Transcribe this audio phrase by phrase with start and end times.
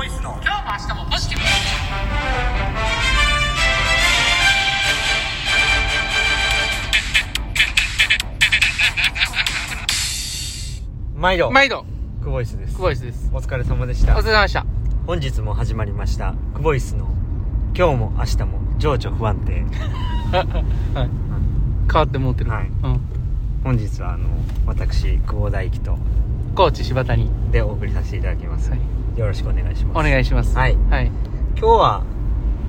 [0.00, 1.44] ボイスの今日も明日もポジティブ
[11.20, 11.50] 毎度。
[11.50, 11.84] 毎度。
[12.22, 12.76] クボイスです。
[12.76, 13.28] クボイスです。
[13.30, 14.64] お疲れ様でしおた疲れ様でした。
[15.06, 16.34] 本日も始まりました。
[16.54, 17.06] クボイスの
[17.76, 19.66] 今日も明日も情緒不安定。
[20.32, 21.10] はい。
[21.92, 22.68] 変わって持ってる、はい。
[22.68, 23.00] うん。
[23.64, 24.30] 本日はあの
[24.64, 25.98] 私久保大輝と
[26.54, 27.30] コーチ柴谷。
[27.52, 30.06] でお送りさせていただきます、はいよろしくお願いします。
[30.06, 30.56] お願いします。
[30.56, 30.76] はい。
[30.88, 31.06] はい、
[31.54, 32.02] 今日は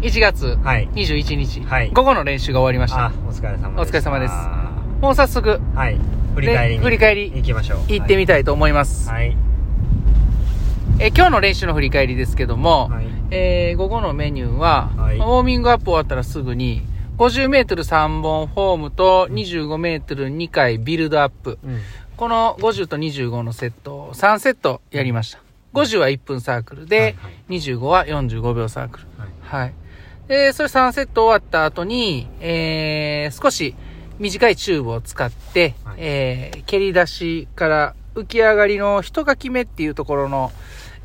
[0.02, 0.90] ？1月はい。
[0.90, 1.92] 21日、はい。
[1.92, 3.06] 午後の練習が終わりました。
[3.06, 4.34] あお疲れ様でしたお疲れ様です。
[5.02, 5.62] もう早速。
[5.74, 5.98] はい。
[6.36, 7.32] 振り返り振り返り。
[7.34, 7.80] 行きましょう。
[7.88, 9.38] 行ってみたいと思います、はい。
[11.00, 13.06] え今日の練習の振り返りですけども、はい。
[13.32, 15.18] えー午後のメニューは、はい。
[15.18, 16.82] ウォーミングアップ終わったらすぐに、
[17.18, 21.60] 50メートル3本フォームと25メートル2回ビルドアップ。
[21.64, 21.80] うん。
[22.18, 25.51] この50と25のセットを3セットやりました。
[25.74, 29.08] 50は1分サークルで、はいはい25は45秒サークル。
[29.18, 29.74] はいはい。
[30.28, 33.76] で、それ3セット終わった後に、えー、少し
[34.20, 40.52] 短いチューブを使って、はいえー、蹴り出しから浮き上がりの一掻き目っていうところの、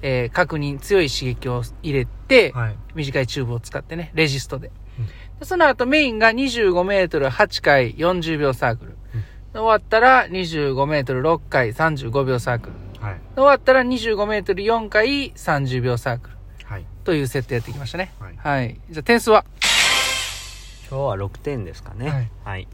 [0.03, 4.71] えー、確認、強い刺激を入れて、はい短いチューブを使ってね、レジストで。
[4.99, 5.07] うん
[5.41, 8.97] でその後メインが25メートル8回40秒サークル。
[9.15, 9.21] うん
[9.53, 12.86] で終わったら25メートル6回35秒サークル。
[13.07, 16.37] はいで終わったら25メートル4回30秒サークル。
[16.65, 18.13] はいというセットやってきましたね。
[18.19, 18.81] はいはい。
[18.91, 19.45] じゃあ点数は？
[20.91, 22.69] 今日は6点ですかねはいはい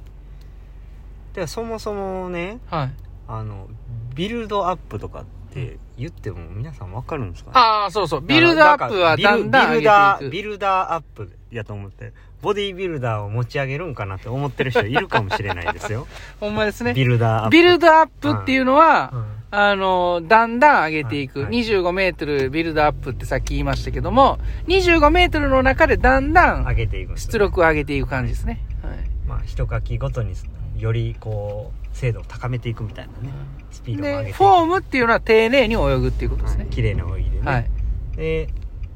[1.34, 2.90] ではそもそもねはい。
[3.28, 3.68] あの
[4.14, 7.52] ビルドアップとかって言っても皆さんわかるんですかね？
[7.56, 8.20] ああ、そうそう。
[8.20, 10.30] ビルドアップはだんだんビルダーく。
[10.30, 16.06] ビルダーアップやと思ってボディービルダーを持ち上げるんかなって思ってる人いるかもしれないですよ
[16.40, 16.92] ほんまですね。
[16.94, 21.40] ビルダーアップビルドアップっていうのは、うんあの、だんだん上げていく。
[21.40, 28.60] はいはい25メートルビルドアップってさっき言いましたけども、25メートルの中でだんだん上げていく出力を上げていく感じですね。
[28.82, 28.94] はい。
[29.28, 30.34] まあ一書きごとに
[30.78, 33.34] よりこう精度を高めていくみたいなね
[33.70, 36.72] スピードを上げてで、いくフォームっていうのは丁寧に泳ぐっていうことですねはい。
[36.72, 37.70] 綺麗な泳ぎでね、はい。
[38.16, 38.48] で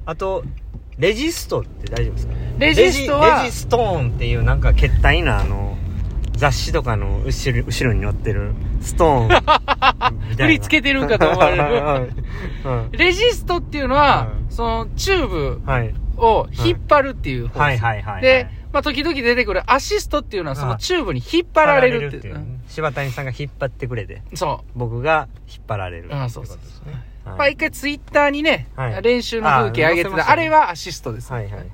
[0.06, 0.42] あと
[0.98, 2.34] レジストって大丈夫ですか？
[2.58, 5.65] レジストはレジレジストーンっていうなんか決体なあの
[6.36, 8.52] 雑誌とかの後ろ後ろに載ってる
[8.82, 12.12] ストーン 振り付けてるんかと思われる。
[12.64, 12.90] うん。
[12.92, 14.54] レジストっていうのは、うん。
[14.54, 15.94] そのチューブはい。
[16.18, 17.78] を引っ張るっていう方はい。
[17.78, 22.38] はいはいで、まあ、時々出てくるアシストっていうのはそのチューブに引っ張られるっていう。
[22.38, 22.44] ね。
[22.68, 24.22] 柴谷さんが引っ張ってくれて。
[24.30, 24.34] う。
[24.34, 26.14] んそ僕が引っ張られるう。
[26.14, 26.58] あそうそうそう。
[26.58, 29.02] ことですねまあ一回ツイッターにね、はい。
[29.02, 31.32] 練習の風景上げてた、あれはアシストです。
[31.32, 31.66] はいはい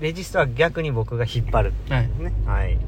[0.00, 1.72] レジストは逆に僕が引っ張る。
[1.90, 2.08] はい。
[2.18, 2.32] ね。
[2.46, 2.78] はい。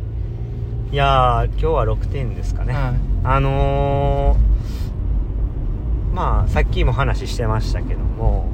[0.91, 2.95] いやー今日は6点ですかね、はい。
[3.25, 8.50] あのー、まあさっきも話してましたけども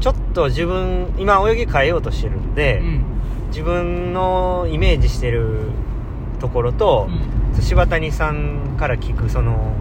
[0.00, 3.04] ちょっと自分今泳ぎ変えようとしてるんで、うん。
[3.48, 5.68] 自分のイメージしてる
[6.40, 7.10] ところと、
[7.60, 9.74] 柴谷さんから聞くその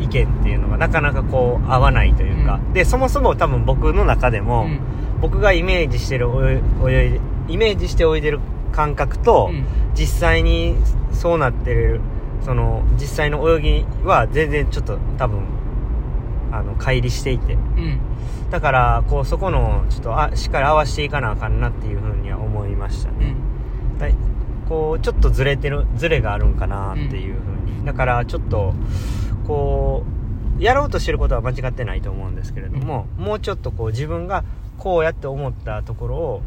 [0.00, 6.28] 意見っていうのがなかなかこう合わないというか、うでそもそも多分僕の中でも、うん僕がイメージしてる
[6.86, 7.16] 泳
[7.48, 8.40] いイメージして泳いでる
[8.72, 9.64] 感覚と、うん。
[9.94, 10.76] 実際に
[11.12, 12.00] そうなってる
[12.42, 15.44] その実際の泳ぎは全然ちょっと多分
[16.52, 17.54] あの乖離していて。
[17.54, 17.98] うん。
[18.50, 23.34] だからこうそこのちょっとあしっかり合わせていかなあかんなっていうふうには思いましたね、
[23.92, 23.98] うん。
[23.98, 24.14] だい
[24.68, 28.74] こうちょっとずれてるずれがあるんかなっていうふうに、だからちょっと
[29.46, 30.04] こ
[30.58, 34.44] うやろうとしてることは間違ってないと思うんですけれども、もうちょっとこう自分が
[34.78, 36.42] こうやって思ったところを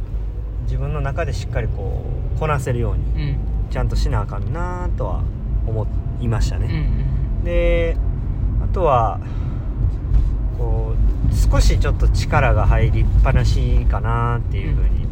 [0.64, 2.04] 自分の中でしっかりこ
[2.36, 3.38] うこなせるようにうん。
[3.70, 5.22] ちゃんとしなあかんなとは
[5.68, 5.88] 思
[6.22, 6.64] いましたうん。
[6.64, 6.72] うね、
[7.42, 7.44] ん。
[7.44, 7.98] で
[8.64, 9.20] あとは
[10.58, 15.06] こう少しちょっと力が入りっぱなしかなっていうふうに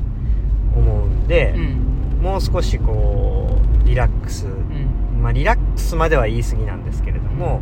[0.76, 2.22] 思うんで、うん。
[2.22, 5.22] もう少しこうリラックス、うん。
[5.22, 7.62] まあリラックスまでは言い過ぎなんですけれども、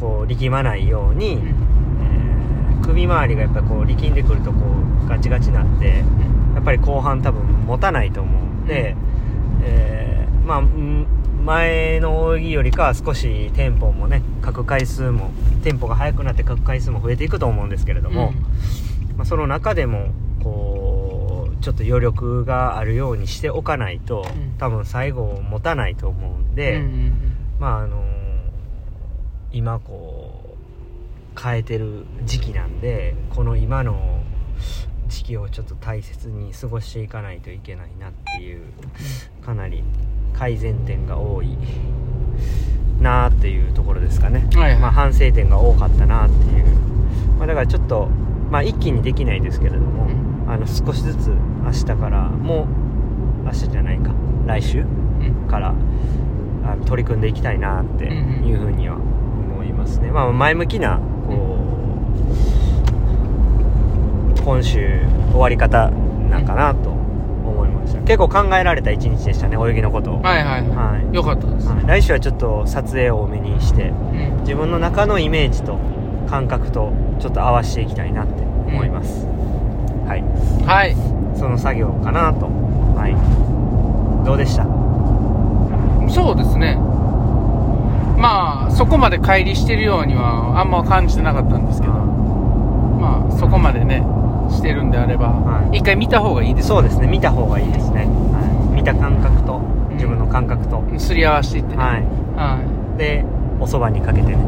[0.00, 1.54] こう力まないように、うん。
[2.88, 4.58] えー首周りがやっぱりこう力んでくるとこ
[5.04, 6.04] うガチガチになって
[6.54, 8.96] やっぱり後半多分持たないと思うんで、
[9.62, 11.06] えーまあん
[11.44, 15.30] 前の泳ぎよりかは少しテンポもね書く回数も
[15.62, 18.32] テンポが速くなって書く回数も増えていくと思うんですけれども、
[19.16, 20.08] まあ、その中でも
[20.42, 24.58] こうちょっと余力があるようにしておかないと、うん。
[24.58, 28.04] 多分最後持たないと思うんで、うんうんまああの
[29.52, 30.37] 今こう
[31.40, 34.20] 変えてる時期なんでこの今の
[35.08, 38.62] 時期をちょっと大切に過ごしていかないといけないなっていう
[39.44, 39.82] かなり
[40.34, 41.56] 改善点が多い
[43.00, 44.80] なーっていうところですかね、はいはい。
[44.80, 46.66] まあ、反省点が多かったなっていう、
[47.38, 48.08] まあ、だかからちょっと、
[48.50, 50.08] まあ、一気にできないですけれども、
[50.48, 52.66] あの少しずつ明日からも
[53.42, 54.12] う明日じゃないか。
[54.46, 55.48] 来週うん。
[55.48, 55.74] から
[56.64, 61.58] あの取り組んでいきたいなっていうふうには思いますね、まあ、前向きなこ
[64.34, 65.90] う今週終わり方
[66.30, 68.00] なんかなと思いました。
[68.00, 71.06] 結構考えられた一日でしたね泳ぎのことを、はいはいははい。
[71.12, 71.86] いよかったです、はい。
[71.86, 74.40] 来週はちょっと撮影を多めにしてうん。
[74.40, 75.78] 自分の中のイメージと
[76.30, 79.26] 感覚とちょっと合わせていきたいなって思います、
[80.06, 80.24] はい。
[80.64, 80.96] はい。
[81.38, 82.46] その作業かなと。
[82.96, 84.24] はい。
[84.24, 84.64] どうでした？
[86.10, 86.76] そうですね。
[88.16, 91.92] まあそこまで乖離してるようにはあんま感じてなかったんですけど。
[91.92, 94.02] まあそこまでね
[94.50, 95.78] してるんであれば、はい。
[95.78, 97.06] 一回見た方がいいですそうですね。
[97.06, 99.60] 見た方がいいですね、はい、見た感覚と
[99.92, 102.02] 自分の感覚と、すり合わせていってね、はい。
[102.36, 102.58] は
[102.96, 103.24] で
[103.60, 104.38] おそばにかけてね、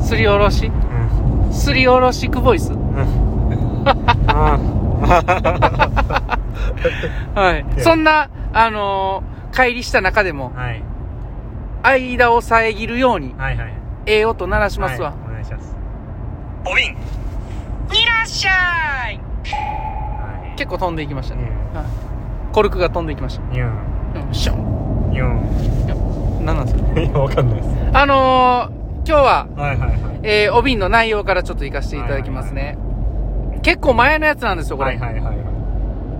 [0.00, 0.66] い、 すりおろし？
[0.66, 1.52] うん。
[1.52, 2.72] すりおろしクボイス？
[2.72, 3.06] うん。
[4.28, 4.58] あ
[7.34, 7.64] はい。
[7.76, 10.56] でそんなあのー、乖離した中でもー
[11.82, 12.16] はい。
[12.16, 13.72] 間を遮るようにはいはい。
[14.06, 15.18] ええ音鳴らしますわ、はい。
[15.30, 15.74] お願いします。
[16.66, 16.96] おびん
[17.92, 19.18] いらっしゃい。
[19.18, 20.56] はい。
[20.56, 21.42] 結構飛んでいきましたね、
[21.72, 21.76] うん。
[21.78, 21.86] はい、
[22.52, 23.42] コルクが飛んでいきました。
[23.52, 24.34] ニュンうん。
[24.34, 27.00] シュンニュン何なんですか？
[27.00, 27.68] い やわかんないです。
[27.92, 29.98] あのー、今日は、はいはいはい。
[30.22, 32.78] えー、お瓶の内容からちょっと行かせていただきますね、
[33.62, 35.32] 結構前のやつなんですよこれ、はいはいはいは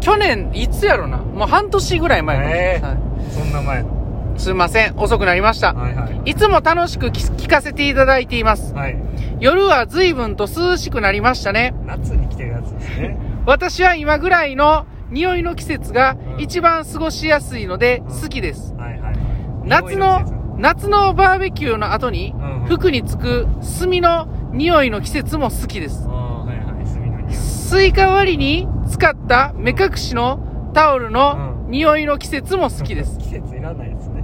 [0.01, 1.17] 去年いつやろな？
[1.19, 2.95] もう半年ぐらい前かもしれないはい
[3.27, 3.31] い。
[3.31, 3.89] そんな前の
[4.37, 4.99] すいません。
[4.99, 6.31] 遅くなりました、はいはい。
[6.31, 8.75] いつも楽しく聞聞かせていただいています。
[8.75, 8.97] はい。
[9.41, 11.75] 夜は随分と涼しくなりましたね。
[11.87, 13.19] 夏に来てるやつですね。
[13.47, 16.41] 私は今ぐらいの匂いの季節がうん。
[16.41, 18.21] 一番過ごしやすいのでうん。
[18.21, 19.17] 好きです、はいはいはい。
[19.65, 20.23] 夏の
[20.57, 22.67] 夏のバーベキューの後にうん。
[22.67, 23.47] 服につく
[23.81, 26.07] 炭の匂いの季節も好きです。
[26.09, 26.67] ああはいはい。
[26.85, 27.33] 炭の匂い。
[27.33, 30.41] スイカ割りに使った目隠しの
[30.75, 33.19] タオルの匂いの季節も好きです。
[33.19, 34.23] 季節いらないですね。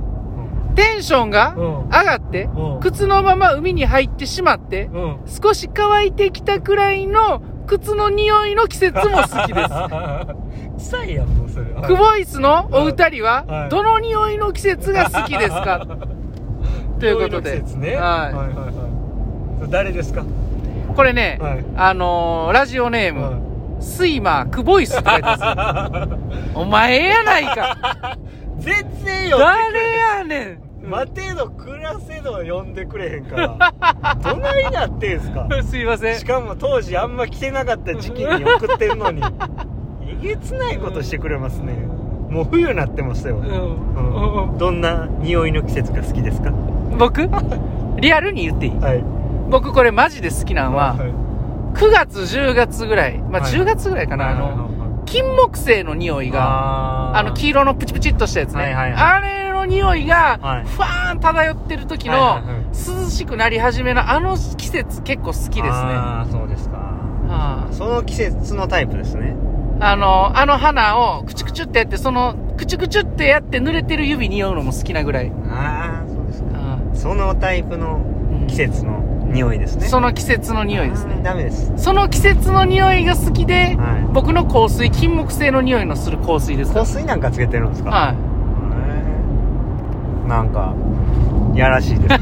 [0.76, 1.88] テンションがうん。
[1.88, 2.80] 上がってうん。
[2.80, 5.16] 靴のまま海に入ってしまってうん。
[5.26, 9.68] 少し乾いてきたくらいの靴の匂いの季節も好きで
[10.78, 10.84] す。
[10.86, 11.66] す 臭いやんもうそれ。
[11.86, 13.68] クボイスのお二人ははい。
[13.68, 15.84] どの匂いの季節が好きですか？
[17.00, 17.60] ということで。
[17.76, 17.96] ね？
[17.96, 17.98] はい。
[17.98, 19.70] はいはいはい。
[19.70, 20.22] 誰ですか？
[20.94, 21.64] これね、はい。
[21.76, 23.49] あのーラジオネーム、はい
[23.80, 26.18] スイマークボイスって書いてますよ。
[26.54, 28.16] お前やないか。
[28.58, 28.74] 全
[29.04, 29.54] 然よ誰
[30.18, 30.70] やねん。
[30.82, 34.16] 待てど暮らせど呼んでくれへんから。
[34.22, 35.46] どないなってんすか。
[35.62, 36.18] すいません。
[36.18, 39.22] しかも当時あんま来てなかった時期に送ってんのに。
[40.06, 41.72] えげつないことしてくれますね。
[42.28, 44.52] もう冬になってましたよ、うん。
[44.52, 44.58] うん。
[44.58, 46.50] どんな匂いの季節が好きですか？
[46.98, 47.28] 僕？
[47.98, 48.76] リアルに言っていい？
[48.78, 49.04] はい。
[49.48, 51.12] 僕これマジで好きなのは、はい
[51.74, 53.18] 9月10月ぐらい。
[53.18, 53.52] まあはい。
[53.52, 59.02] 10月ぐらいかな、あの金木犀の匂いががあの黄色のプチプチっとしたやつね、はいはいはい。
[59.02, 60.64] あれの匂いがはい。
[60.64, 63.04] ふわーん漂ってる時のはいはいはい。
[63.04, 65.62] 涼しくなり始めのあの季節結構好きですね。
[65.62, 66.76] ああそうですか。
[66.76, 69.34] はその季節のタイプですね。
[69.80, 76.58] ああのあの花をクチュクチュってやってそのクチュクチュってやって濡れてる指匂うのも好きなぐらい、ああそうですか。
[76.58, 78.00] はそのタイプの
[78.44, 79.86] い季節の匂いですね。
[79.86, 81.20] その季節の匂いですね。
[81.22, 81.72] ダメです。
[81.76, 84.06] その季節の匂いが好きで、はい。
[84.12, 86.74] 僕の香水金木犀の匂いのする香水です。
[86.74, 87.90] 香水なんかつけてるんですか？
[87.90, 88.14] は
[90.26, 90.28] い。
[90.28, 90.74] なんか
[91.54, 92.18] やらしいですね。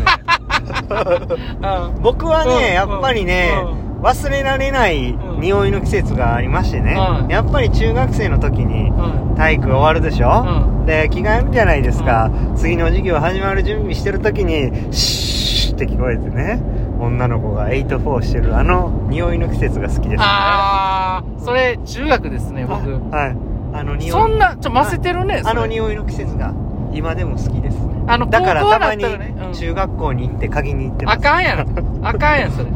[2.03, 3.51] 僕はうんねやっぱりね
[4.01, 6.97] う忘れられないうん匂いの季節がありましてね。
[7.25, 7.31] うん。
[7.31, 9.37] やっぱり中学生の時にうん。
[9.37, 10.45] 体育終わるでしょ？
[10.85, 12.31] うで着替えるじゃないですか。
[12.57, 16.61] 次の授業始まる準備してる時にシーって聞こえてね
[16.99, 20.17] 女の子が84してるあの匂いの季節が好きですね。
[20.21, 22.91] ああそれ中学ですね僕。
[23.11, 23.37] はい。
[23.73, 24.11] あの匂い。
[24.11, 26.55] そんなちょませてるねあの匂いの季節が
[26.93, 29.05] 今でも好きですあのだからたまに
[29.55, 31.19] 中学校に行って鍵に行ってます。
[31.19, 31.67] あかんやろ。
[32.03, 32.67] あかんやんそれ。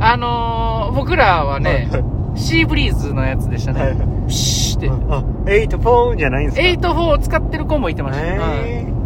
[0.00, 1.88] あのー、僕らはね
[2.34, 3.96] シーブリーズのやつでしたはい。
[3.96, 4.90] ねシーって。
[5.10, 8.88] あ84じゃないんですか？84を使ってる子もいてました、はいへー。
[8.88, 9.03] うん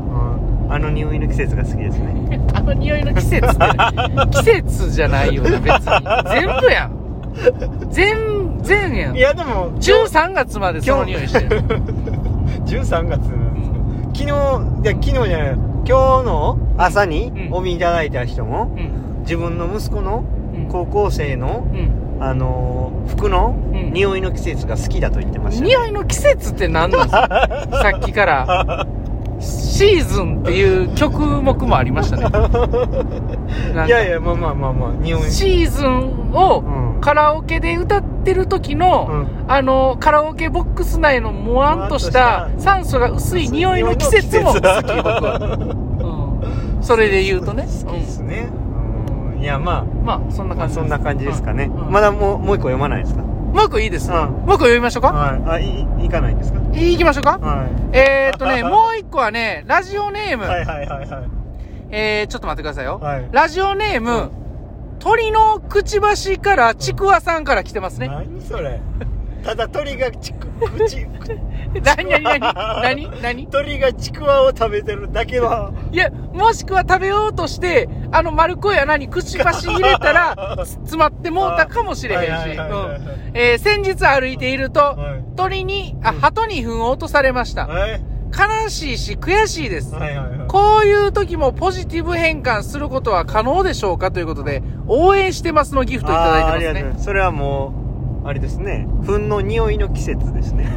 [0.71, 2.41] あの匂いの季節が好きですね。
[2.55, 3.37] あの匂いの季節。
[3.47, 6.31] って季節じゃないよな別に。
[6.31, 6.99] 全部やん。
[7.91, 9.17] 全全やん。
[9.17, 11.63] いやでも13月までその匂いしてる。
[12.67, 13.79] 13月なんですか
[14.13, 15.55] 昨日いや昨日じゃない。
[15.87, 17.55] 今日の朝にうん。
[17.55, 19.21] お見いただいた人もうん。
[19.23, 20.69] 自分の息子のうん。
[20.69, 22.23] 高校生のうん。
[22.23, 23.93] あのー服のうん。
[23.95, 25.69] 匂いの季節が好きだと言ってましたね。
[25.69, 27.69] 匂いの季節って何なんですか？
[27.83, 28.87] さっきから
[29.41, 32.27] シーズンっていう曲目もありましたね。
[33.87, 36.89] いやいやまあまあまあまあ匂いシーズンをうん。
[37.01, 39.51] カラオケで歌ってる時の、うん。
[39.51, 45.59] あの、カラオケボックス内のもわんとした酸素が薄い匂いの季節も好き、 僕は。
[45.61, 46.83] うん。
[46.83, 47.63] それで言うとね。
[47.85, 48.49] 好きですね、
[49.37, 49.81] うん、いやまあ。
[49.83, 50.05] うん。
[50.05, 53.23] まあ、そんなまあ感じそんな感じですかね、まだもうもう一個読まないですか？
[53.53, 54.11] もう一個いいです。
[54.11, 55.13] うんもう一個読みましょうか？
[55.13, 56.61] はいあいいかないんですか？
[56.75, 57.39] いきましょうか？
[57.39, 60.45] はえーっとね、もう一個はね、ラジオネーム。
[60.45, 61.25] いはいはいはいはい
[61.91, 62.99] えー、ちょっと待ってくださいよ。
[62.99, 64.31] はいラジオネーム、
[64.99, 68.09] 鳥のくちばしからちくわさんから来てますね。
[68.09, 68.81] 何それ？
[69.45, 71.07] ただ鳥がちく口
[71.85, 73.47] 何何何何何？
[73.49, 75.73] 鳥がちくわを食べてるだけは。
[75.93, 82.31] いや、もしくは食べようとして、あの丸っこい穴にくちばし入れたら、つ詰まってもうたかもしれへんし。
[83.35, 85.37] えー先日歩いていると、はい。
[85.37, 87.67] 鳥に、あ、鳩に糞を落とされました。
[87.67, 88.01] はい。
[88.31, 89.95] 悲しいし悔しいです。
[89.95, 90.49] はいはいはい。
[90.49, 96.95] こういう時もポジティブ変換することは可能でしょうかということで、応援してますのギフトいただいてますね。
[96.99, 97.88] それはもう
[98.29, 98.87] あれですね。
[99.07, 100.69] 糞の匂いの季節ですね。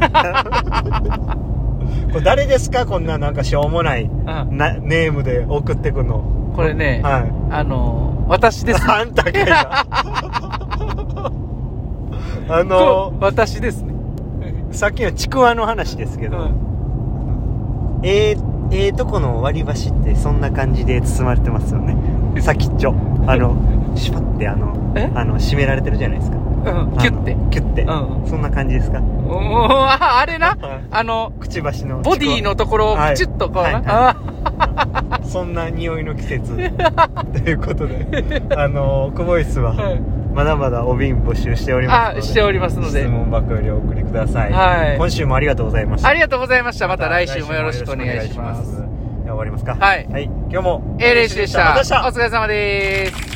[2.12, 2.86] これ誰ですか？
[2.86, 6.24] こんななんかしょうもないうんなネームで送ってくの。
[6.56, 7.32] これね、はい。
[7.50, 8.90] あのー私です。
[8.90, 9.84] あんたかいな。
[12.48, 13.92] あこの私ですね。
[14.70, 16.54] さっきのちくわの話ですけど、うん
[18.02, 18.36] ええ
[18.70, 21.96] ええとこの割り箸ってそんな感じで包まれてますよね。
[22.40, 22.94] 先っちょ。
[23.26, 23.54] あの
[23.94, 25.10] シュパってあのえ？
[25.14, 27.36] あの締められてるじゃないですかうん、キュッて。
[27.50, 28.28] キュッて、うん。
[28.28, 29.00] そんな感じですか？
[29.00, 30.48] おーああれな。
[30.50, 33.12] はい、あの、くちばしのボディのところをはい。
[33.14, 33.70] プチッとこうな。
[33.70, 33.82] はい。
[33.86, 36.56] あそんな匂いの季節。
[36.56, 36.62] と
[37.50, 38.42] いうことで。
[38.56, 40.00] あのクボイスはーはい。
[40.32, 43.02] まだまだお瓶募集しておりますのであしておりますので。
[43.02, 44.96] 質問箱よりお送りください、はい。
[44.96, 46.08] 今週もありがとうございました。
[46.08, 46.88] ありがとうございました。
[46.88, 48.72] また来週もよろしくお願いします。
[48.72, 48.86] じゃあ
[49.24, 49.74] 終わりますか？
[49.74, 50.06] はい。
[50.08, 51.74] はい、今日もエレイシでした。
[51.74, 53.31] また明日お疲れ様です。